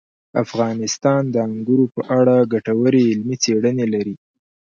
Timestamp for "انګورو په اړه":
1.47-2.35